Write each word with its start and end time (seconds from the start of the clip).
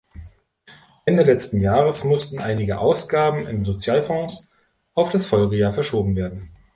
Ende 1.05 1.21
letzten 1.21 1.61
Jahres 1.61 2.03
mussten 2.05 2.39
einige 2.39 2.79
Ausgaben 2.79 3.45
im 3.45 3.65
Sozialfonds 3.65 4.49
auf 4.95 5.11
das 5.11 5.27
Folgejahr 5.27 5.73
verschoben 5.73 6.15
werden. 6.15 6.49